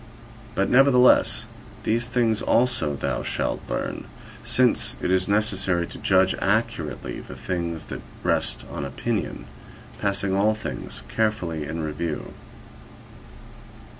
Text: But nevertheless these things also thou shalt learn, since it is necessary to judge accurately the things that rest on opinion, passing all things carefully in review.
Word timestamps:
But 0.55 0.67
nevertheless 0.67 1.45
these 1.83 2.07
things 2.07 2.41
also 2.41 2.95
thou 2.95 3.21
shalt 3.21 3.61
learn, 3.69 4.05
since 4.43 4.95
it 4.99 5.11
is 5.11 5.27
necessary 5.27 5.85
to 5.85 5.99
judge 5.99 6.33
accurately 6.41 7.19
the 7.19 7.35
things 7.35 7.85
that 7.93 8.01
rest 8.23 8.65
on 8.71 8.83
opinion, 8.83 9.45
passing 9.99 10.33
all 10.33 10.55
things 10.55 11.03
carefully 11.07 11.65
in 11.67 11.83
review. 11.83 12.33